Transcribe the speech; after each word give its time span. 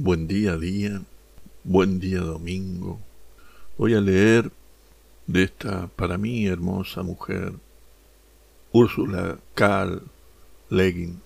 Buen 0.00 0.28
día 0.28 0.56
día, 0.56 1.02
buen 1.64 1.98
día 1.98 2.20
domingo. 2.20 3.00
Voy 3.76 3.94
a 3.94 4.00
leer 4.00 4.52
de 5.26 5.42
esta 5.42 5.88
para 5.88 6.16
mí 6.16 6.46
hermosa 6.46 7.02
mujer, 7.02 7.54
Úrsula 8.70 9.40
K. 9.54 10.00
Leggin, 10.70 11.20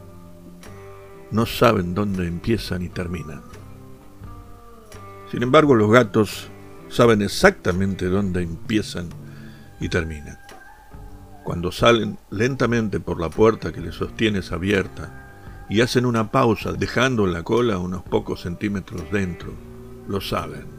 No 1.30 1.46
saben 1.46 1.94
dónde 1.94 2.26
empiezan 2.26 2.82
y 2.82 2.88
terminan. 2.88 3.42
Sin 5.30 5.42
embargo, 5.42 5.74
los 5.74 5.90
gatos 5.90 6.48
saben 6.88 7.22
exactamente 7.22 8.06
dónde 8.06 8.42
empiezan 8.42 9.08
y 9.80 9.88
terminan. 9.88 10.38
Cuando 11.44 11.72
salen 11.72 12.18
lentamente 12.30 13.00
por 13.00 13.20
la 13.20 13.28
puerta 13.28 13.72
que 13.72 13.80
les 13.80 13.94
sostienes 13.94 14.52
abierta 14.52 15.64
y 15.68 15.80
hacen 15.80 16.06
una 16.06 16.30
pausa 16.30 16.72
dejando 16.72 17.26
la 17.26 17.42
cola 17.42 17.78
unos 17.78 18.02
pocos 18.02 18.42
centímetros 18.42 19.10
dentro, 19.10 19.52
lo 20.08 20.20
saben. 20.20 20.75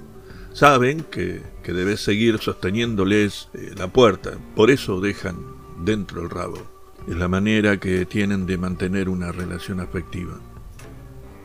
Saben 0.58 1.02
que, 1.04 1.44
que 1.62 1.72
debes 1.72 2.02
seguir 2.02 2.40
sosteniéndoles 2.40 3.48
eh, 3.54 3.76
la 3.78 3.90
puerta, 3.90 4.40
por 4.56 4.72
eso 4.72 5.00
dejan 5.00 5.38
dentro 5.86 6.20
el 6.20 6.32
rabo. 6.32 6.58
Es 7.08 7.16
la 7.16 7.28
manera 7.28 7.80
que 7.80 8.08
tienen 8.08 8.48
de 8.48 8.58
mantener 8.58 9.08
una 9.08 9.32
relación 9.32 9.80
afectiva. 9.80 10.40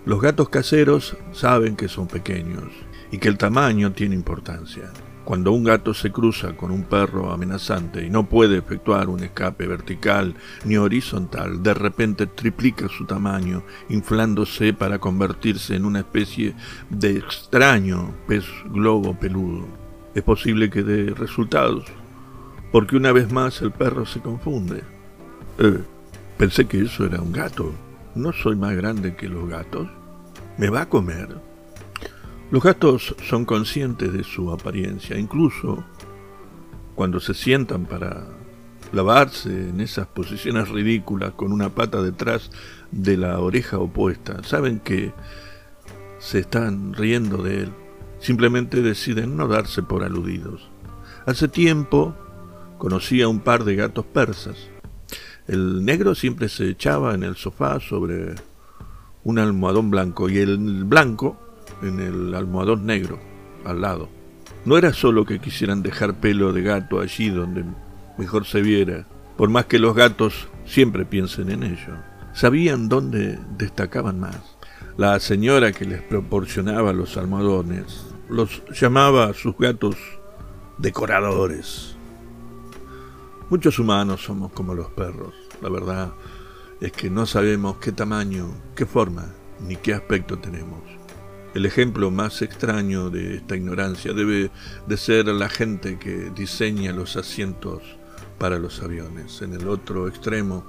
Los 0.07 0.23
gatos 0.23 0.49
caseros 0.49 1.15
saben 1.33 1.77
que 1.77 1.89
son 1.89 2.09
pequeños 2.09 2.65
y 3.11 3.19
que 3.19 3.29
el 3.29 3.37
tamaño 3.37 3.93
tiene 3.93 4.15
importancia. 4.15 4.91
Cuando 5.25 5.53
un 5.53 5.63
gato 5.63 5.95
se 5.95 6.11
cruza 6.11 6.57
con 6.57 6.73
un 6.73 6.83
perro 6.83 7.33
amenazante 7.33 8.05
y 8.05 8.11
no 8.11 8.29
puede 8.29 8.59
efectuar 8.59 9.09
un 9.09 9.23
escape 9.23 9.69
vertical 9.69 10.35
ni 10.65 10.77
horizontal, 10.77 11.63
de 11.63 11.75
repente 11.75 12.27
triplica 12.27 12.89
su 12.89 13.07
tamaño, 13.07 13.63
inflándose 13.89 14.73
para 14.73 14.99
convertirse 14.99 15.77
en 15.77 15.85
una 15.85 16.01
especie 16.01 16.55
de 16.91 17.19
extraño 17.19 18.13
pez 18.27 18.45
globo 18.67 19.19
peludo. 19.19 19.67
Es 20.15 20.25
posible 20.25 20.71
que 20.71 20.83
dé 20.83 21.15
resultados, 21.15 21.85
porque 22.73 22.97
una 22.97 23.13
vez 23.13 23.31
más 23.33 23.63
el 23.63 23.71
perro 23.71 24.05
se 24.05 24.21
confunde. 24.21 24.83
Eh, 25.59 25.79
pensé 26.37 26.67
que 26.67 26.83
eso 26.83 27.07
era 27.07 27.21
un 27.21 27.33
gato. 27.33 27.73
¿No 28.15 28.33
soy 28.33 28.57
más 28.57 28.77
grande 28.77 29.15
que 29.15 29.29
los 29.29 29.49
gatos? 29.49 29.89
¿Me 30.59 30.69
va 30.69 30.83
a 30.83 30.89
comer? 30.89 31.52
Los 32.53 32.63
gatos 32.63 33.17
son 33.27 33.47
conscientes 33.47 34.13
de 34.13 34.25
su 34.25 34.53
apariencia, 34.53 35.17
incluso 35.17 35.83
cuando 36.95 37.19
se 37.19 37.33
sientan 37.33 37.87
para 37.87 38.27
lavarse 38.93 39.71
en 39.71 39.81
esas 39.81 40.07
posiciones 40.07 40.69
ridículas 40.69 41.33
con 41.33 41.51
una 41.51 41.71
pata 41.71 42.03
detrás 42.03 42.51
de 42.91 43.17
la 43.17 43.39
oreja 43.39 43.79
opuesta. 43.79 44.43
Saben 44.43 44.81
que 44.81 45.15
se 46.19 46.41
están 46.41 46.93
riendo 46.93 47.39
de 47.39 47.63
él. 47.63 47.73
Simplemente 48.21 48.83
deciden 48.83 49.35
no 49.35 49.49
darse 49.49 49.83
por 49.83 50.05
aludidos. 50.05 50.69
Hace 51.25 51.49
tiempo 51.49 52.15
conocí 52.77 53.23
a 53.23 53.29
un 53.29 53.41
par 53.41 53.65
de 53.65 53.77
gatos 53.77 54.05
persas. 54.05 54.69
El 55.49 55.87
negro 55.87 56.15
siempre 56.15 56.51
se 56.51 56.69
echaba 56.69 57.15
en 57.15 57.23
el 57.23 57.37
sofá 57.37 57.81
sobre 57.81 58.35
un 59.25 59.39
almohadón 59.39 59.91
blanco 59.91 60.29
y 60.29 60.37
el 60.37 60.85
blanco 60.85 61.39
en 61.83 62.01
el 62.01 62.35
almohadón 62.35 62.87
negro, 62.87 63.19
al 63.65 63.81
lado. 63.81 64.09
No 64.65 64.79
era 64.79 64.93
solo 64.93 65.25
que 65.25 65.41
quisieran 65.41 65.83
dejar 65.83 66.15
pelo 66.15 66.53
de 66.53 66.63
gato 66.63 67.01
allí 67.01 67.31
donde 67.31 67.65
mejor 68.17 68.47
se 68.47 68.63
viera, 68.63 69.07
por 69.37 69.49
más 69.49 69.67
que 69.67 69.79
los 69.79 69.95
gatos 69.95 70.49
siempre 70.65 71.05
piensen 71.05 71.51
en 71.51 71.65
ello. 71.65 71.97
Sabían 72.33 72.89
dónde 72.89 73.39
destacaban 73.59 74.21
más. 74.21 74.57
La 74.97 75.19
señora 75.21 75.73
que 75.73 75.85
les 75.85 76.03
proporcionaba 76.03 76.93
los 76.93 77.17
almohadones 77.17 78.07
los 78.29 78.63
llamaba 78.79 79.27
a 79.27 79.35
sus 79.35 79.57
gatos 79.59 79.97
decoradores. 80.79 81.97
Muchos 83.51 83.79
humanos 83.79 84.23
somos 84.23 84.53
como 84.53 84.75
los 84.75 84.91
perros. 84.91 85.35
La 85.61 85.69
verdad 85.69 86.13
es 86.81 86.93
que 86.93 87.11
no 87.11 87.27
sabemos 87.27 87.77
qué 87.77 87.93
tamaño, 87.93 88.49
qué 88.75 88.87
forma 88.87 89.27
ni 89.61 89.77
qué 89.77 89.95
aspecto 89.95 90.39
tenemos. 90.39 90.81
El 91.55 91.67
ejemplo 91.67 92.11
más 92.11 92.41
extraño 92.41 93.11
de 93.11 93.37
esta 93.37 93.57
ignorancia 93.57 94.15
debe 94.15 94.51
de 94.87 94.97
ser 94.97 95.27
la 95.27 95.51
gente 95.51 95.99
que 95.99 96.31
diseña 96.35 96.93
los 96.93 97.17
asientos 97.17 97.83
para 98.39 98.59
los 98.59 98.83
aviones. 98.83 99.43
En 99.43 99.53
el 99.53 99.69
otro 99.69 100.09
extremo, 100.09 100.65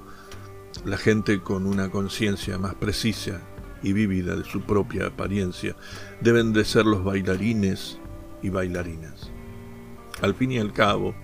la 0.84 0.98
gente 0.98 1.42
con 1.42 1.66
una 1.66 1.90
conciencia 1.90 2.58
más 2.58 2.76
precisa 2.76 3.40
y 3.82 3.94
vívida 3.94 4.36
de 4.36 4.44
su 4.44 4.62
propia 4.62 5.08
apariencia 5.08 5.76
deben 6.20 6.52
de 6.52 6.66
ser 6.66 6.86
los 6.86 7.02
bailarines 7.02 7.98
y 8.42 8.50
bailarinas. 8.50 9.32
Al 10.22 10.36
fin 10.36 10.52
y 10.52 10.60
al 10.60 10.74
cabo, 10.74 11.16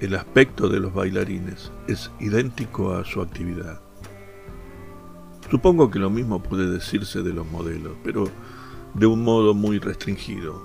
el 0.00 0.14
aspecto 0.14 0.70
de 0.70 0.80
los 0.80 0.94
bailarines 0.94 1.70
es 1.88 2.10
idéntico 2.20 2.94
a 2.94 3.04
su 3.04 3.20
actividad. 3.20 3.82
Supongo 5.50 5.90
que 5.90 5.98
lo 5.98 6.10
mismo 6.10 6.42
puede 6.42 6.70
decirse 6.70 7.22
de 7.22 7.32
los 7.32 7.46
modelos, 7.50 7.94
pero 8.04 8.28
de 8.94 9.06
un 9.06 9.24
modo 9.24 9.52
muy 9.52 9.78
restringido. 9.78 10.62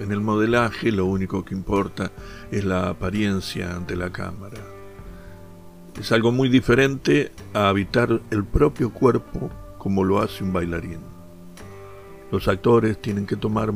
En 0.00 0.12
el 0.12 0.20
modelaje 0.20 0.90
lo 0.90 1.04
único 1.04 1.44
que 1.44 1.54
importa 1.54 2.10
es 2.50 2.64
la 2.64 2.88
apariencia 2.88 3.76
ante 3.76 3.96
la 3.96 4.10
cámara. 4.10 4.58
Es 6.00 6.10
algo 6.10 6.32
muy 6.32 6.48
diferente 6.48 7.32
a 7.52 7.68
habitar 7.68 8.20
el 8.30 8.44
propio 8.44 8.92
cuerpo 8.92 9.50
como 9.78 10.02
lo 10.02 10.20
hace 10.20 10.42
un 10.42 10.52
bailarín. 10.52 11.00
Los 12.32 12.48
actores 12.48 13.00
tienen 13.00 13.26
que 13.26 13.36
tomar 13.36 13.72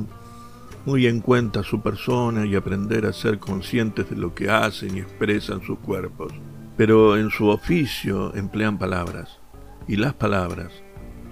muy 0.86 1.06
en 1.06 1.20
cuenta 1.20 1.62
su 1.62 1.82
persona 1.82 2.46
y 2.46 2.56
aprender 2.56 3.04
a 3.04 3.12
ser 3.12 3.38
conscientes 3.38 4.08
de 4.08 4.16
lo 4.16 4.34
que 4.34 4.50
hacen 4.50 4.96
y 4.96 5.00
expresan 5.00 5.62
sus 5.62 5.78
cuerpos. 5.78 6.32
Pero 6.76 7.18
en 7.18 7.30
su 7.30 7.48
oficio 7.48 8.34
emplean 8.34 8.78
palabras, 8.78 9.38
y 9.88 9.96
las 9.96 10.14
palabras 10.14 10.70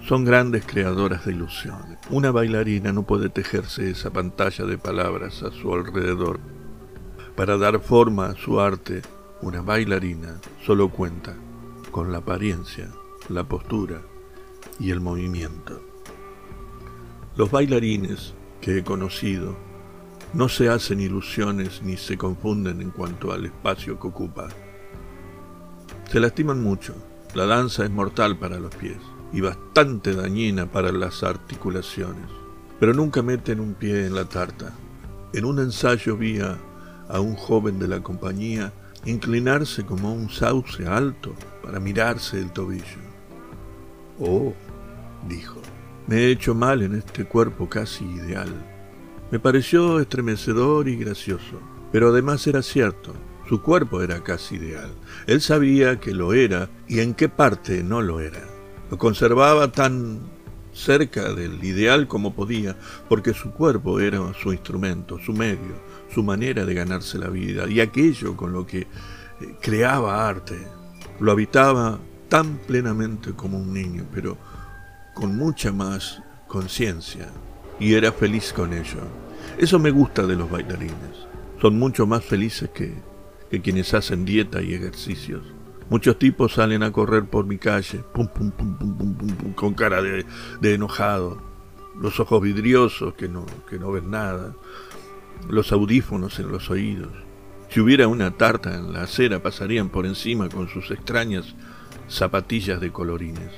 son 0.07 0.25
grandes 0.25 0.65
creadoras 0.65 1.25
de 1.25 1.33
ilusiones. 1.33 1.99
Una 2.09 2.31
bailarina 2.31 2.91
no 2.91 3.03
puede 3.03 3.29
tejerse 3.29 3.89
esa 3.89 4.09
pantalla 4.11 4.65
de 4.65 4.77
palabras 4.77 5.43
a 5.43 5.51
su 5.51 5.73
alrededor. 5.73 6.39
Para 7.35 7.57
dar 7.57 7.79
forma 7.79 8.27
a 8.27 8.35
su 8.35 8.59
arte, 8.59 9.03
una 9.41 9.61
bailarina 9.61 10.39
solo 10.65 10.89
cuenta 10.89 11.35
con 11.91 12.11
la 12.11 12.19
apariencia, 12.19 12.89
la 13.29 13.43
postura 13.43 14.01
y 14.79 14.91
el 14.91 15.01
movimiento. 15.01 15.81
Los 17.35 17.51
bailarines 17.51 18.33
que 18.61 18.79
he 18.79 18.83
conocido 18.83 19.55
no 20.33 20.49
se 20.49 20.69
hacen 20.69 20.99
ilusiones 20.99 21.81
ni 21.83 21.97
se 21.97 22.17
confunden 22.17 22.81
en 22.81 22.89
cuanto 22.89 23.31
al 23.31 23.45
espacio 23.45 23.99
que 23.99 24.07
ocupa. 24.07 24.47
Se 26.09 26.19
lastiman 26.19 26.63
mucho. 26.63 26.95
La 27.33 27.45
danza 27.45 27.83
es 27.83 27.91
mortal 27.91 28.37
para 28.37 28.59
los 28.59 28.73
pies 28.75 28.97
y 29.33 29.41
bastante 29.41 30.13
dañina 30.13 30.71
para 30.71 30.91
las 30.91 31.23
articulaciones. 31.23 32.25
Pero 32.79 32.93
nunca 32.93 33.21
meten 33.21 33.59
un 33.59 33.73
pie 33.73 34.05
en 34.05 34.15
la 34.15 34.25
tarta. 34.25 34.73
En 35.33 35.45
un 35.45 35.59
ensayo 35.59 36.15
vi 36.15 36.39
a, 36.39 36.57
un 37.19 37.35
joven 37.35 37.79
de 37.79 37.87
la 37.87 38.01
compañía 38.01 38.71
inclinarse 39.05 39.85
como 39.85 40.13
un 40.13 40.29
sauce 40.29 40.85
alto 40.87 41.33
para 41.63 41.79
mirarse 41.79 42.39
el 42.39 42.51
tobillo. 42.51 43.01
Oh, 44.19 44.53
dijo, 45.27 45.61
me 46.07 46.17
he 46.17 46.31
hecho 46.31 46.55
mal 46.55 46.81
en 46.81 46.95
este 46.95 47.25
cuerpo 47.25 47.69
casi 47.69 48.05
ideal. 48.05 48.49
Me 49.31 49.39
pareció 49.39 49.99
estremecedor 49.99 50.87
y 50.87 50.95
gracioso, 50.95 51.59
pero 51.91 52.09
además 52.09 52.47
era 52.47 52.61
cierto, 52.61 53.13
su 53.47 53.61
cuerpo 53.61 54.01
era 54.01 54.23
casi 54.23 54.55
ideal. 54.55 54.91
Él 55.25 55.41
sabía 55.41 55.99
que 55.99 56.13
lo 56.13 56.33
era 56.33 56.69
y 56.87 56.99
en 56.99 57.13
qué 57.13 57.29
parte 57.29 57.83
no 57.83 58.01
lo 58.01 58.19
era. 58.19 58.41
Lo 58.91 58.97
conservaba 58.97 59.71
tan 59.71 60.19
cerca 60.73 61.33
del 61.33 61.63
ideal 61.63 62.07
como 62.07 62.33
podía, 62.33 62.75
porque 63.09 63.33
su 63.33 63.51
cuerpo 63.51 63.99
era 63.99 64.19
su 64.41 64.51
instrumento, 64.53 65.17
su 65.19 65.33
medio, 65.33 65.75
su 66.13 66.23
manera 66.23 66.65
de 66.65 66.73
ganarse 66.73 67.17
la 67.17 67.29
vida 67.29 67.67
y 67.67 67.79
aquello 67.79 68.37
con 68.37 68.53
lo 68.53 68.65
que 68.65 68.81
eh, 68.81 68.87
creaba 69.61 70.27
arte. 70.27 70.57
Lo 71.19 71.31
habitaba 71.31 71.99
tan 72.29 72.57
plenamente 72.57 73.31
como 73.33 73.57
un 73.57 73.73
niño, 73.73 74.05
pero 74.13 74.37
con 75.13 75.35
mucha 75.35 75.71
más 75.71 76.21
conciencia 76.47 77.29
y 77.79 77.93
era 77.93 78.11
feliz 78.11 78.53
con 78.53 78.73
ello. 78.73 79.01
Eso 79.57 79.79
me 79.79 79.91
gusta 79.91 80.27
de 80.27 80.35
los 80.35 80.49
bailarines. 80.49 81.27
Son 81.59 81.77
mucho 81.79 82.05
más 82.05 82.23
felices 82.23 82.69
que, 82.69 82.93
que 83.49 83.61
quienes 83.61 83.93
hacen 83.93 84.25
dieta 84.25 84.61
y 84.61 84.73
ejercicios. 84.73 85.41
Muchos 85.89 86.19
tipos 86.19 86.53
salen 86.53 86.83
a 86.83 86.91
correr 86.91 87.25
por 87.25 87.45
mi 87.45 87.57
calle, 87.57 88.03
pum, 88.13 88.27
pum, 88.27 88.51
pum, 88.51 88.77
pum, 88.77 88.97
pum, 88.97 89.15
pum, 89.15 89.53
con 89.53 89.73
cara 89.73 90.01
de, 90.01 90.25
de, 90.59 90.73
enojado, 90.73 91.41
los 91.99 92.19
ojos 92.19 92.41
vidriosos 92.41 93.13
que 93.13 93.29
no, 93.29 93.45
que 93.69 93.79
no 93.79 93.91
ven 93.91 94.11
nada, 94.11 94.53
los 95.49 95.71
audífonos 95.71 96.39
en 96.39 96.51
los 96.51 96.69
oídos. 96.69 97.13
Si 97.69 97.79
hubiera 97.79 98.07
una 98.07 98.31
tarta 98.31 98.75
en 98.75 98.91
la 98.91 99.03
acera 99.03 99.41
pasarían 99.41 99.89
por 99.89 100.05
encima 100.05 100.49
con 100.49 100.67
sus 100.67 100.91
extrañas 100.91 101.55
zapatillas 102.09 102.81
de 102.81 102.91
colorines. 102.91 103.51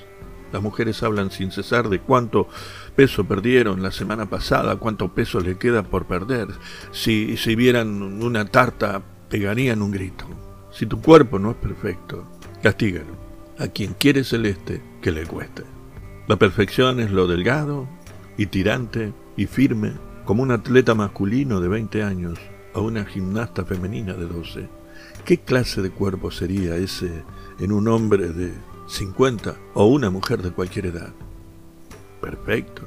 Las 0.51 0.63
mujeres 0.63 1.03
hablan 1.03 1.29
sin 1.29 1.51
cesar 1.51 1.89
de 1.89 1.99
cuánto 1.99 2.47
peso 2.95 3.25
perdieron 3.25 3.83
la 3.83 3.91
semana 3.91 4.29
pasada, 4.29 4.77
cuánto 4.77 5.13
peso 5.13 5.39
le 5.41 5.57
queda 5.57 5.83
por 5.83 6.05
perder. 6.05 6.47
Si, 6.91 7.37
si 7.37 7.55
vieran 7.55 8.23
una 8.23 8.45
tarta, 8.45 9.03
pegarían 9.29 9.81
un 9.81 9.91
grito. 9.91 10.25
Si 10.71 10.85
tu 10.85 11.01
cuerpo 11.01 11.39
no 11.39 11.51
es 11.51 11.57
perfecto, 11.57 12.23
castígalo. 12.61 13.29
A 13.57 13.67
quien 13.67 13.93
quiere 13.93 14.23
celeste, 14.23 14.81
que 15.01 15.11
le 15.11 15.25
cueste. 15.25 15.63
La 16.27 16.37
perfección 16.37 16.99
es 16.99 17.11
lo 17.11 17.27
delgado 17.27 17.87
y 18.37 18.45
tirante 18.45 19.13
y 19.35 19.47
firme, 19.47 19.93
como 20.25 20.43
un 20.43 20.51
atleta 20.51 20.95
masculino 20.95 21.59
de 21.59 21.67
20 21.67 22.03
años 22.03 22.39
a 22.73 22.79
una 22.79 23.05
gimnasta 23.05 23.65
femenina 23.65 24.13
de 24.13 24.27
12. 24.27 24.69
¿Qué 25.25 25.39
clase 25.39 25.81
de 25.81 25.89
cuerpo 25.89 26.31
sería 26.31 26.75
ese 26.75 27.23
en 27.59 27.71
un 27.71 27.87
hombre 27.87 28.29
de 28.29 28.53
50 28.89 29.55
o 29.75 29.85
una 29.85 30.09
mujer 30.09 30.41
de 30.41 30.51
cualquier 30.51 30.87
edad. 30.87 31.13
Perfecto. 32.21 32.83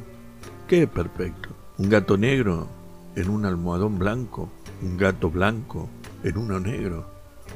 ¿Qué 0.67 0.89
perfecto? 0.89 1.51
Un 1.79 1.89
gato 1.89 2.17
negro 2.17 2.69
en 3.15 3.31
un 3.31 3.47
almohadón 3.47 3.99
blanco, 3.99 4.51
un 4.83 4.97
gato 4.97 5.31
blanco 5.31 5.89
en 6.23 6.39
uno 6.39 6.61
negro, 6.61 7.07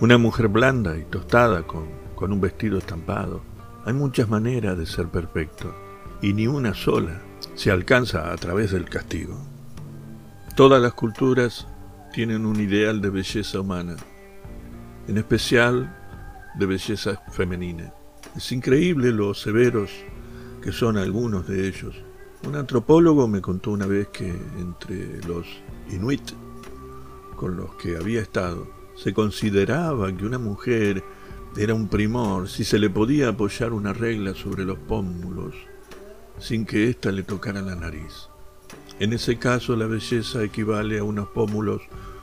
una 0.01 0.19
mujer 0.19 0.49
blanda 0.49 0.97
y 0.97 1.05
tostada 1.05 1.67
con, 1.67 1.87
con 2.15 2.33
un 2.33 2.41
vestido 2.41 2.79
estampado. 2.79 3.43
Hay 3.85 3.93
muchas 3.93 4.29
maneras 4.29 4.77
de 4.77 4.87
ser 4.87 5.09
perfecto 5.09 5.75
y 6.23 6.33
ni 6.33 6.47
una 6.47 6.75
sola 6.75 7.23
se 7.55 7.71
alcanza 7.71 8.33
a 8.33 8.37
través 8.37 8.73
del 8.73 8.89
castigo. 8.89 9.37
Todas 10.57 10.81
las 10.81 10.95
culturas 10.95 11.67
tienen 12.13 12.47
un 12.47 12.59
ideal 12.59 13.01
de 13.01 13.11
belleza 13.11 13.61
humana, 13.61 13.97
en 15.07 15.19
especial 15.19 15.95
de 16.59 16.67
belleza 16.67 17.23
femenina. 17.31 17.93
Es 18.35 18.53
increíble 18.53 19.13
lo 19.13 19.35
severos 19.35 19.91
que 20.63 20.73
son 20.73 20.97
algunos 20.97 21.47
de 21.47 21.69
ellos. 21.69 21.95
Un 22.47 22.57
antropólogo 22.57 23.29
me 23.29 23.41
contó 23.41 23.71
una 23.71 23.87
vez 23.87 24.09
que 24.09 24.29
entre 24.59 25.21
los 25.27 25.47
inuit 25.91 26.33
con 27.37 27.57
los 27.57 27.75
que 27.77 27.97
había 27.97 28.21
estado, 28.21 28.67
se 28.97 29.13
consideraba 29.13 30.15
que 30.17 30.25
una 30.25 30.39
mujer 30.39 31.05
era 31.57 31.75
un 31.75 31.89
primor 31.89 32.49
si 32.49 32.65
se 32.65 32.79
le 32.79 32.91
podía 32.91 33.29
apoyar 33.29 33.73
una 33.73 33.93
regla 33.93 34.35
sobre 34.35 34.65
los 34.65 34.79
pómulos 34.79 35.55
sin 36.39 36.67
que 36.67 36.89
ésta 36.89 37.13
le 37.13 37.23
tocara 37.23 37.63
la 37.63 37.75
nariz. 37.75 38.29
En 38.99 39.13
ese 39.13 39.39
caso 39.39 39.77
la 39.77 39.87
belleza 39.87 40.43
equivale 40.43 40.99
a 40.99 41.05
unos 41.05 41.29
pómulos 41.29 41.83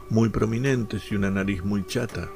muy 0.10 0.30
prominentes 0.30 1.12
y 1.12 1.16
una 1.16 1.32
nariz 1.32 1.64
muy 1.64 1.86
chata. 1.86 2.30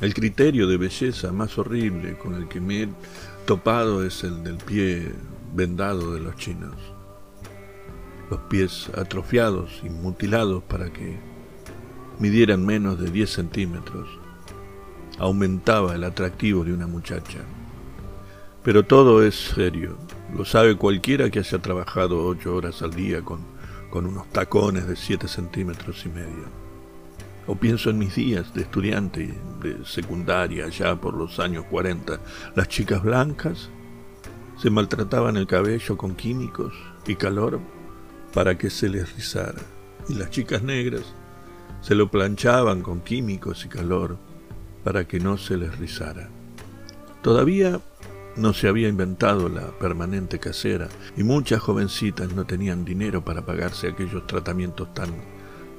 El 0.00 0.14
criterio 0.14 0.66
de 0.66 0.76
belleza 0.76 1.32
más 1.32 1.56
horrible 1.58 2.16
con 2.18 2.34
el 2.34 2.48
que 2.48 2.60
me 2.60 2.82
he 2.82 2.88
topado 3.46 4.04
es 4.04 4.24
el 4.24 4.42
del 4.42 4.56
pie 4.56 5.12
vendado 5.54 6.14
de 6.14 6.20
los 6.20 6.36
chinos. 6.36 6.74
Los 8.30 8.40
pies 8.48 8.90
atrofiados 8.96 9.82
y 9.84 9.90
mutilados 9.90 10.62
para 10.64 10.92
que 10.92 11.18
midieran 12.18 12.64
menos 12.64 13.00
de 13.00 13.10
10 13.10 13.30
centímetros 13.30 14.08
aumentaba 15.18 15.94
el 15.94 16.04
atractivo 16.04 16.64
de 16.64 16.72
una 16.72 16.86
muchacha. 16.86 17.38
Pero 18.62 18.84
todo 18.84 19.22
es 19.22 19.34
serio, 19.34 19.98
lo 20.34 20.44
sabe 20.44 20.76
cualquiera 20.76 21.30
que 21.30 21.40
haya 21.40 21.58
trabajado 21.58 22.24
ocho 22.24 22.54
horas 22.54 22.82
al 22.82 22.94
día 22.94 23.22
con, 23.22 23.40
con 23.90 24.06
unos 24.06 24.28
tacones 24.30 24.86
de 24.86 24.96
7 24.96 25.28
centímetros 25.28 26.04
y 26.06 26.08
medio. 26.08 26.64
O 27.46 27.56
pienso 27.56 27.90
en 27.90 27.98
mis 27.98 28.14
días 28.14 28.54
de 28.54 28.62
estudiante 28.62 29.38
de 29.60 29.84
secundaria, 29.84 30.68
ya 30.68 30.98
por 30.98 31.14
los 31.14 31.38
años 31.38 31.66
40. 31.66 32.18
Las 32.54 32.68
chicas 32.68 33.02
blancas 33.02 33.68
se 34.56 34.70
maltrataban 34.70 35.36
el 35.36 35.46
cabello 35.46 35.98
con 35.98 36.14
químicos 36.14 36.72
y 37.06 37.16
calor 37.16 37.60
para 38.32 38.56
que 38.56 38.70
se 38.70 38.88
les 38.88 39.14
rizara. 39.14 39.60
Y 40.08 40.14
las 40.14 40.30
chicas 40.30 40.62
negras 40.62 41.02
se 41.84 41.94
lo 41.94 42.10
planchaban 42.10 42.80
con 42.80 43.02
químicos 43.02 43.66
y 43.66 43.68
calor 43.68 44.16
para 44.82 45.06
que 45.06 45.20
no 45.20 45.36
se 45.36 45.58
les 45.58 45.76
rizara. 45.78 46.30
Todavía 47.22 47.78
no 48.36 48.54
se 48.54 48.68
había 48.68 48.88
inventado 48.88 49.50
la 49.50 49.70
permanente 49.78 50.38
casera 50.38 50.88
y 51.14 51.24
muchas 51.24 51.60
jovencitas 51.60 52.32
no 52.32 52.46
tenían 52.46 52.86
dinero 52.86 53.22
para 53.22 53.44
pagarse 53.44 53.88
aquellos 53.88 54.26
tratamientos 54.26 54.94
tan 54.94 55.10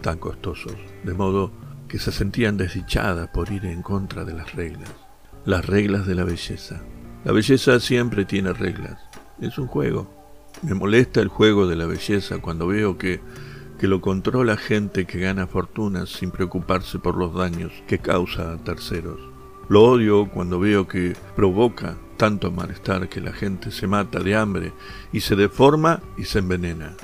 tan 0.04 0.20
costosos, 0.20 0.74
de 1.04 1.14
modo 1.16 1.52
que 1.88 1.98
se 1.98 2.12
sentían 2.12 2.56
desdichadas 2.56 3.28
por 3.30 3.52
ir 3.52 3.66
en 3.66 3.82
contra 3.82 4.24
de 4.26 4.34
las 4.34 4.54
reglas, 4.54 4.92
las 5.44 5.66
reglas 5.66 6.06
de 6.06 6.14
la 6.14 6.24
belleza. 6.24 6.84
La 7.24 7.32
belleza 7.32 7.80
siempre 7.80 8.26
tiene 8.26 8.54
reglas, 8.54 9.02
es 9.42 9.58
un 9.58 9.66
juego. 9.66 10.14
Me 10.62 10.76
molesta 10.76 11.22
el 11.22 11.30
juego 11.30 11.66
de 11.66 11.76
la 11.76 11.88
belleza 11.88 12.38
cuando 12.38 12.68
veo 12.68 13.00
que, 13.00 13.20
que 13.80 13.88
lo 13.88 14.02
controla 14.02 14.58
gente 14.58 15.06
que 15.06 15.20
gana 15.20 15.48
fortunas 15.48 16.10
sin 16.10 16.32
preocuparse 16.32 17.00
por 17.00 17.18
los 17.18 17.34
daños 17.34 17.72
que 17.88 18.00
causa 18.00 18.54
a 18.54 18.58
terceros. 18.58 19.20
Lo 19.68 19.84
odio 19.84 20.30
cuando 20.30 20.60
veo 20.60 20.88
que 20.88 21.16
provoca 21.36 21.98
tanto 22.18 22.52
malestar 22.52 23.10
que 23.10 23.22
la 23.22 23.34
gente 23.34 23.72
se 23.72 23.88
mata 23.88 24.20
de 24.20 24.36
hambre 24.36 24.74
y 25.12 25.22
se 25.22 25.36
deforma 25.36 26.02
y 26.18 26.26
se 26.26 26.40
envenena. 26.40 26.96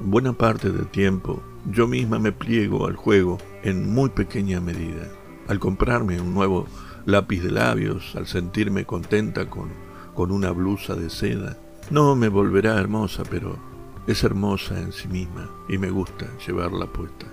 Buena 0.00 0.32
parte 0.32 0.70
del 0.70 0.86
tiempo 0.86 1.42
yo 1.70 1.86
misma 1.86 2.18
me 2.18 2.32
pliego 2.32 2.86
al 2.86 2.96
juego 2.96 3.38
en 3.62 3.92
muy 3.92 4.10
pequeña 4.10 4.60
medida. 4.60 5.08
Al 5.48 5.58
comprarme 5.58 6.20
un 6.20 6.34
nuevo 6.34 6.66
lápiz 7.04 7.40
de 7.42 7.50
labios, 7.50 8.14
al 8.16 8.26
sentirme 8.26 8.84
contenta 8.84 9.48
con, 9.48 9.68
con 10.14 10.32
una 10.32 10.50
blusa 10.50 10.94
de 10.94 11.08
seda, 11.08 11.58
no 11.90 12.16
me 12.16 12.28
volverá 12.28 12.78
hermosa, 12.78 13.22
pero, 13.28 13.58
es 14.06 14.24
hermosa 14.24 14.78
en 14.80 14.92
sí 14.92 15.08
misma 15.08 15.50
y 15.68 15.78
me 15.78 15.90
gusta 15.90 16.26
llevarla 16.46 16.86
puesta. 16.86 17.26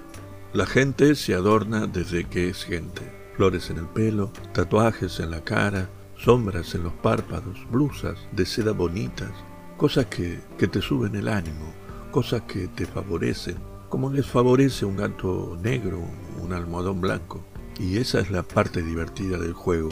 La 0.53 0.65
gente 0.65 1.15
se 1.15 1.33
adorna 1.33 1.87
desde 1.87 2.25
que 2.25 2.49
es 2.49 2.63
gente. 2.63 3.01
Flores 3.35 3.69
en 3.69 3.77
el 3.77 3.87
pelo, 3.87 4.31
tatuajes 4.53 5.19
en 5.19 5.31
la 5.31 5.43
cara, 5.43 5.89
sombras 6.17 6.75
en 6.75 6.83
los 6.83 6.93
párpados, 6.93 7.65
blusas 7.71 8.17
de 8.31 8.45
seda 8.45 8.71
bonitas, 8.71 9.31
cosas 9.77 10.07
que, 10.07 10.41
que 10.57 10.67
te 10.67 10.81
suben 10.81 11.15
el 11.15 11.27
ánimo, 11.27 11.73
cosas 12.11 12.41
que 12.41 12.67
te 12.67 12.85
favorecen, 12.85 13.57
como 13.87 14.11
les 14.11 14.25
favorece 14.25 14.85
un 14.85 14.97
gato 14.97 15.57
negro, 15.61 16.01
un 16.41 16.53
almohadón 16.53 16.99
blanco. 16.99 17.43
Y 17.79 17.97
esa 17.97 18.19
es 18.19 18.29
la 18.29 18.43
parte 18.43 18.81
divertida 18.81 19.37
del 19.37 19.53
juego. 19.53 19.89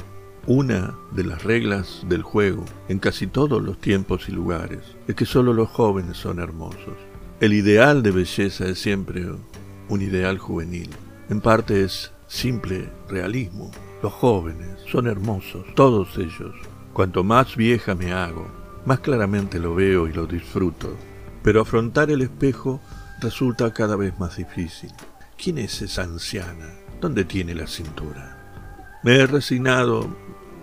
Una 0.50 0.96
de 1.12 1.26
las 1.26 1.44
reglas 1.44 2.06
del 2.08 2.22
juego, 2.22 2.64
en 2.88 3.00
casi 3.00 3.28
todos 3.28 3.62
los 3.62 3.82
tiempos 3.82 4.30
y 4.30 4.32
lugares, 4.32 4.80
es 5.06 5.14
que 5.14 5.26
solo 5.26 5.52
los 5.52 5.68
jóvenes 5.68 6.16
son 6.16 6.40
hermosos. 6.40 6.96
El 7.42 7.52
ideal 7.52 8.02
de 8.02 8.12
belleza 8.12 8.66
es 8.66 8.80
siempre 8.80 9.26
un 9.90 10.02
ideal 10.02 10.38
juvenil. 10.38 10.90
En 11.30 11.42
parte 11.42 11.84
es 11.84 12.14
simple 12.28 12.90
realismo. 13.10 13.72
Los 14.02 14.14
jóvenes 14.14 14.70
son 14.90 15.08
hermosos, 15.08 15.66
todos 15.76 16.18
ellos. 16.18 16.56
Cuanto 16.94 17.26
más 17.26 17.58
vieja 17.58 17.94
me 17.94 18.14
hago, 18.14 18.48
más 18.86 19.02
claramente 19.02 19.60
lo 19.60 19.76
veo 19.76 20.08
y 20.08 20.14
lo 20.14 20.28
disfruto. 20.28 20.96
Pero 21.44 21.60
afrontar 21.60 22.10
el 22.10 22.22
espejo 22.22 22.80
resulta 23.20 23.74
cada 23.74 23.98
vez 23.98 24.18
más 24.18 24.38
difícil. 24.38 24.94
¿Quién 25.38 25.58
es 25.58 25.82
esa 25.82 26.04
anciana? 26.04 26.74
¿Dónde 27.02 27.26
tiene 27.26 27.54
la 27.54 27.68
cintura? 27.68 28.38
Me 29.04 29.18
he 29.18 29.28
resignado, 29.28 30.10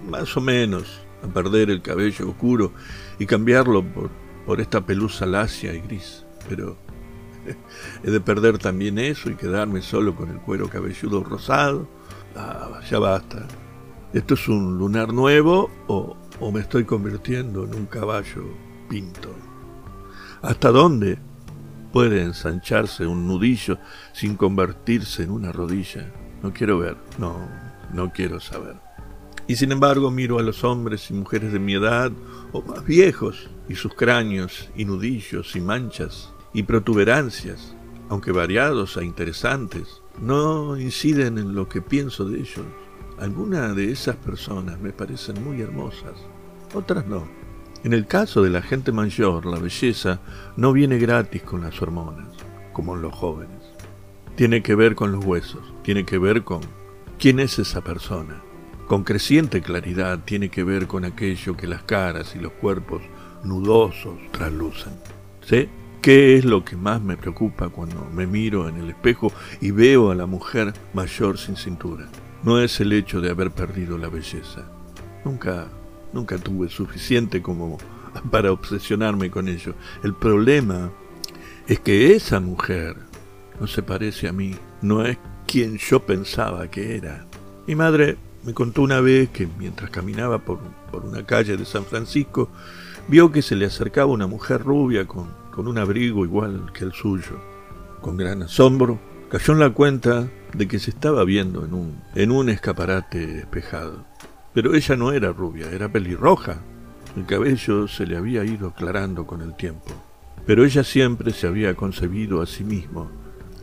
más 0.09 0.37
o 0.37 0.41
menos, 0.41 1.01
a 1.23 1.27
perder 1.29 1.71
el 1.71 1.83
cabello 1.83 2.29
oscuro 2.29 2.73
y 3.19 3.27
cambiarlo 3.27 3.83
por, 3.83 4.11
por 4.47 4.61
esta 4.61 4.85
pelusa 4.85 5.27
lacia 5.27 5.73
y 5.73 5.81
gris. 5.81 6.25
Pero 6.49 6.77
he 8.05 8.11
de 8.11 8.21
perder 8.21 8.59
también 8.59 8.99
eso 8.99 9.31
y 9.31 9.35
quedarme 9.35 9.83
solo 9.83 10.15
con 10.15 10.31
el 10.31 10.39
cuero 10.39 10.69
cabelludo 10.69 11.23
rosado. 11.23 11.89
Ah, 12.37 12.81
ya 12.89 12.99
basta. 12.99 13.47
¿Esto 14.13 14.35
es 14.35 14.49
un 14.49 14.79
lunar 14.79 15.13
nuevo 15.13 15.71
o, 15.89 16.17
o 16.41 16.53
me 16.53 16.61
estoy 16.61 16.85
convirtiendo 16.85 17.65
en 17.65 17.75
un 17.75 17.87
caballo 17.87 18.45
pinto? 18.89 19.35
¿Hasta 20.43 20.71
dónde 20.71 21.19
puede 21.93 22.23
ensancharse 22.23 23.07
un 23.07 23.27
nudillo 23.27 23.79
sin 24.13 24.37
convertirse 24.37 25.23
en 25.25 25.31
una 25.31 25.53
rodilla? 25.53 26.13
No 26.43 26.53
quiero 26.53 26.79
ver, 26.79 26.97
no, 27.19 27.49
no 27.93 28.13
quiero 28.13 28.39
saber. 28.41 28.84
Y 29.47 29.57
sin 29.57 29.73
embargo 29.73 30.11
miro 30.11 30.39
a 30.39 30.43
los 30.43 30.65
hombres 30.65 31.11
y 31.11 31.15
mujeres 31.15 31.53
de 31.53 31.59
mi 31.59 31.75
edad 31.75 32.11
o 32.53 32.63
más 32.63 32.85
viejos 32.85 33.51
y 33.69 33.75
sus 33.75 33.95
cráneos 33.95 34.71
y 34.75 34.85
nudillos 34.85 35.55
y 35.57 35.61
manchas 35.61 36.33
y 36.53 36.63
protuberancias, 36.63 37.75
aunque 38.09 38.33
variados 38.33 38.97
e 38.97 39.05
interesantes, 39.05 40.03
no 40.21 40.79
inciden 40.79 41.39
en 41.39 41.55
lo 41.55 41.69
que 41.69 41.83
pienso 41.83 42.25
de 42.25 42.39
ellos. 42.39 42.65
Algunas 43.19 43.77
de 43.77 43.93
esas 43.93 44.17
personas 44.17 44.81
me 44.81 44.93
parecen 44.93 45.43
muy 45.45 45.61
hermosas, 45.61 46.15
otras 46.75 47.07
no. 47.07 47.29
En 47.85 47.93
el 47.93 48.07
caso 48.07 48.43
de 48.43 48.51
la 48.51 48.63
gente 48.63 48.93
mayor, 48.93 49.45
la 49.45 49.59
belleza 49.59 50.21
no 50.57 50.73
viene 50.73 50.99
gratis 50.99 51.43
con 51.43 51.61
las 51.61 51.81
hormonas, 51.83 52.29
como 52.73 52.95
en 52.95 53.03
los 53.03 53.15
jóvenes. 53.15 53.63
Tiene 54.37 54.63
que 54.63 54.75
ver 54.75 54.95
con 54.95 55.13
los 55.13 55.25
huesos, 55.25 55.63
tiene 55.83 56.05
que 56.05 56.19
ver 56.19 56.45
con 56.45 56.61
quién 57.19 57.41
es 57.41 57.59
esa 57.59 57.83
persona. 57.83 58.43
Con 58.87 59.03
creciente 59.03 59.63
claridad 59.63 60.21
tiene 60.25 60.51
que 60.51 60.63
ver 60.63 60.87
con 60.87 61.07
aquello 61.07 61.57
que 61.57 61.67
las 61.67 61.83
caras 61.85 62.37
y 62.37 62.39
los 62.39 62.53
cuerpos 62.53 63.01
nudosos 63.43 64.19
traslucen. 64.31 64.93
¿Sí? 65.41 65.69
¿Qué 66.03 66.37
es 66.37 66.45
lo 66.45 66.67
que 66.67 66.77
más 66.77 67.01
me 67.01 67.17
preocupa 67.17 67.71
cuando 67.71 68.05
me 68.13 68.27
miro 68.27 68.69
en 68.69 68.77
el 68.77 68.91
espejo 68.91 69.33
y 69.63 69.71
veo 69.71 70.11
a 70.11 70.15
la 70.15 70.27
mujer 70.27 70.75
mayor 70.93 71.39
sin 71.39 71.57
cintura? 71.57 72.09
No 72.43 72.61
es 72.61 72.79
el 72.79 72.93
hecho 72.93 73.23
de 73.23 73.31
haber 73.31 73.53
perdido 73.53 73.97
la 73.97 74.09
belleza. 74.09 74.67
Nunca, 75.25 75.67
nunca 76.13 76.37
tuve 76.37 76.69
suficiente 76.69 77.41
como 77.41 77.79
para 78.31 78.53
obsesionarme 78.53 79.31
con 79.31 79.49
ello. 79.49 79.75
El 80.03 80.15
problema 80.15 80.91
es 81.67 81.81
que 81.81 82.15
esa 82.15 82.39
mujer 82.39 82.97
no 83.59 83.67
se 83.67 83.83
parece 83.83 84.29
a 84.29 84.33
mí, 84.33 84.55
no 84.83 85.07
es 85.07 85.17
quien 85.47 85.79
yo 85.79 86.01
pensaba 86.05 86.71
que 86.71 86.97
era. 86.97 87.27
Mi 87.67 87.75
madre 87.75 88.19
me 88.45 88.55
contó 88.55 88.83
una 88.83 89.01
vez 89.01 89.31
que 89.31 89.49
mientras 89.59 89.91
caminaba 89.91 90.39
por, 90.39 90.59
por 90.91 91.05
una 91.05 91.25
calle 91.25 91.57
de 91.57 91.65
San 91.65 91.85
Francisco, 91.85 92.51
vio 93.09 93.33
que 93.33 93.43
se 93.43 93.57
le 93.57 93.67
acercaba 93.67 94.13
una 94.13 94.27
mujer 94.27 94.63
rubia 94.63 95.07
con 95.07 95.45
con 95.55 95.69
un 95.69 95.79
abrigo 95.79 96.25
igual 96.25 96.73
que 96.73 96.85
el 96.85 96.93
suyo. 96.93 97.39
Con 98.01 98.17
gran 98.17 98.43
asombro, 98.43 98.99
cayó 99.31 99.53
en 99.53 99.61
la 99.61 99.71
cuenta 99.71 100.29
de 100.53 100.67
que 100.67 100.81
se 100.81 100.91
estaba 100.91 101.23
viendo 101.23 101.65
en 101.65 101.75
un, 101.75 102.03
en 102.17 102.33
un 102.33 102.49
escaparate 102.49 103.39
espejado. 103.39 104.05
Pero 104.53 104.75
ella 104.75 104.97
no 104.97 105.13
era 105.13 105.33
rubia, 105.33 105.71
era 105.71 105.93
pelirroja. 105.93 106.61
El 107.17 107.25
cabello 107.25 107.87
se 107.87 108.05
le 108.05 108.17
había 108.17 108.45
ido 108.45 108.69
aclarando 108.69 109.29
con 109.29 109.43
el 109.43 109.55
tiempo. 109.55 109.93
Pero 110.45 110.65
ella 110.65 110.83
siempre 110.83 111.33
se 111.33 111.47
había 111.47 111.77
concebido 111.77 112.43
a 112.43 112.47
sí 112.47 112.65
mismo, 112.65 113.09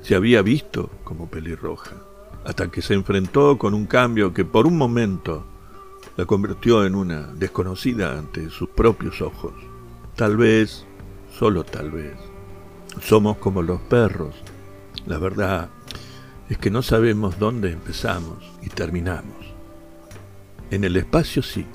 se 0.02 0.16
había 0.16 0.42
visto 0.42 0.90
como 1.04 1.30
pelirroja, 1.30 1.98
hasta 2.46 2.70
que 2.70 2.82
se 2.82 2.94
enfrentó 2.94 3.58
con 3.58 3.74
un 3.74 3.86
cambio 3.86 4.34
que 4.34 4.46
por 4.46 4.68
un 4.68 4.78
momento 4.78 5.46
la 6.18 6.26
convirtió 6.26 6.86
en 6.86 6.96
una 6.96 7.28
desconocida 7.28 8.18
ante 8.18 8.50
sus 8.50 8.70
propios 8.70 9.22
ojos. 9.22 9.54
Tal 10.16 10.38
vez 10.38 10.86
solo 11.38 11.64
tal 11.64 11.92
vez. 11.92 12.16
Somos 13.02 13.38
como 13.38 13.62
los 13.62 13.82
perros. 13.82 14.36
La 15.06 15.18
verdad 15.18 15.70
es 16.50 16.58
que 16.58 16.70
no 16.70 16.82
sabemos 16.82 17.40
dónde 17.40 17.72
empezamos 17.72 18.38
y 18.62 18.70
terminamos. 18.70 19.38
En 20.70 20.84
el 20.84 20.98
espacio 20.98 21.42
sí, 21.42 21.66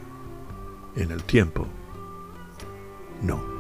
en 0.96 1.10
el 1.10 1.22
tiempo 1.24 1.66
no. 3.22 3.55